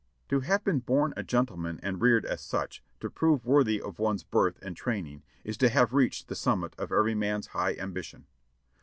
To 0.29 0.39
have 0.39 0.63
been 0.63 0.79
born 0.79 1.13
a 1.15 1.21
gentleman 1.21 1.79
and 1.83 2.01
reared 2.01 2.25
as 2.25 2.41
such, 2.41 2.81
to 3.01 3.09
prove 3.11 3.45
worthy 3.45 3.79
of 3.79 3.99
one's 3.99 4.23
birth 4.23 4.57
and 4.63 4.75
training, 4.75 5.21
is 5.43 5.57
to 5.57 5.69
have 5.69 5.93
reached 5.93 6.27
the 6.27 6.33
summit 6.33 6.73
of 6.79 6.91
every 6.91 7.13
man's 7.13 7.45
high 7.49 7.75
ambition. 7.75 8.25